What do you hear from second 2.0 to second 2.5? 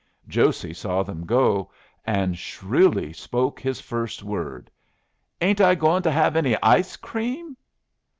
and